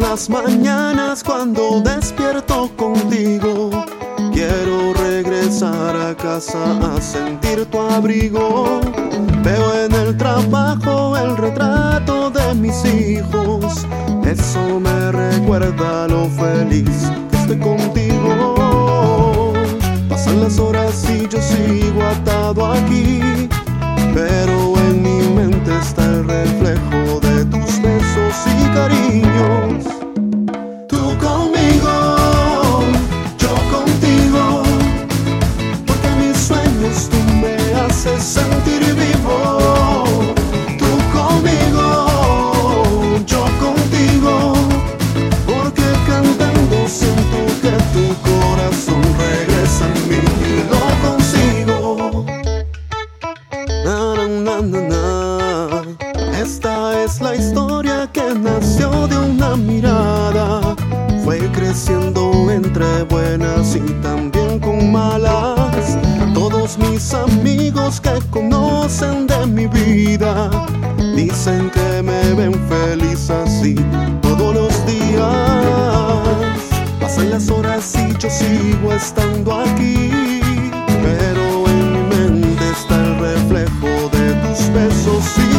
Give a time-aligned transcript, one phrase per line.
[0.00, 3.70] las mañanas cuando despierto contigo.
[4.32, 8.80] Quiero regresar a casa a sentir tu abrigo.
[9.42, 13.86] Veo en el trabajo el retrato de mis hijos.
[14.24, 19.52] Eso me recuerda lo feliz que estoy contigo.
[20.08, 21.09] Pasan las horas
[38.20, 40.34] sentir vivo.
[40.78, 41.86] Tú conmigo,
[43.26, 44.54] yo contigo,
[45.46, 52.26] porque cantando siento que tu corazón regresa a mí y lo consigo.
[56.40, 60.76] Esta es la historia que nació de una mirada.
[61.24, 65.39] Fue creciendo entre buenas y también con malas.
[67.90, 70.48] Amigos que conocen de mi vida
[71.16, 73.74] dicen que me ven feliz así
[74.22, 75.26] todos los días.
[77.00, 80.40] Pasan las horas y yo sigo estando aquí.
[81.02, 85.49] Pero en mi mente está el reflejo de tus besos y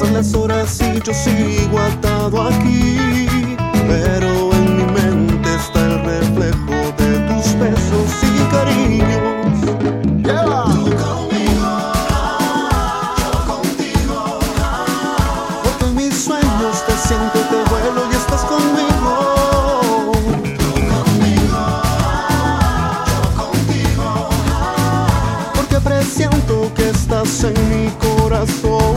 [0.00, 2.96] Pasan las horas y yo sigo atado aquí,
[3.86, 9.60] pero en mi mente está el reflejo de tus besos y cariños.
[9.62, 9.72] Tú
[10.96, 11.72] conmigo,
[13.18, 14.38] yo contigo,
[15.64, 19.12] porque en mis sueños te siento, te vuelo y estás conmigo.
[20.58, 21.62] Tú conmigo,
[23.06, 24.08] yo contigo,
[25.54, 28.89] porque presiento que estás en mi corazón.